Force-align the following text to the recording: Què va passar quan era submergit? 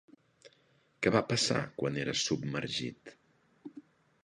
Què 1.07 1.11
va 1.15 1.21
passar 1.33 1.59
quan 1.81 2.01
era 2.05 2.17
submergit? 2.23 3.15